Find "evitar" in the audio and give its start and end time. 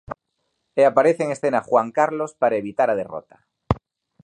2.61-2.89